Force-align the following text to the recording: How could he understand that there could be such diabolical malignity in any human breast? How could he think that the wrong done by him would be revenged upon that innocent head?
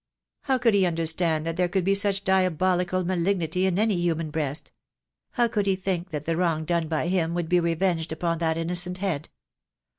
How 0.45 0.57
could 0.57 0.73
he 0.73 0.87
understand 0.87 1.45
that 1.45 1.57
there 1.57 1.69
could 1.69 1.83
be 1.83 1.93
such 1.93 2.23
diabolical 2.23 3.05
malignity 3.05 3.67
in 3.67 3.77
any 3.77 3.97
human 3.97 4.31
breast? 4.31 4.71
How 5.33 5.47
could 5.47 5.67
he 5.67 5.75
think 5.75 6.09
that 6.09 6.25
the 6.25 6.35
wrong 6.35 6.65
done 6.65 6.87
by 6.87 7.07
him 7.07 7.35
would 7.35 7.47
be 7.47 7.59
revenged 7.59 8.11
upon 8.11 8.39
that 8.39 8.57
innocent 8.57 8.97
head? 8.97 9.29